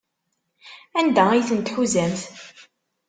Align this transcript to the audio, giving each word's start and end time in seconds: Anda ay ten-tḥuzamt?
Anda 0.99 1.23
ay 1.29 1.43
ten-tḥuzamt? 1.49 2.21